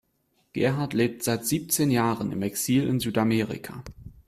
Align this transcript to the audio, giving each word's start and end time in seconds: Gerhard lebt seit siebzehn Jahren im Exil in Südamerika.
Gerhard 0.53 0.93
lebt 0.93 1.21
seit 1.21 1.45
siebzehn 1.45 1.91
Jahren 1.91 2.31
im 2.31 2.41
Exil 2.41 2.87
in 2.87 2.99
Südamerika. 2.99 3.83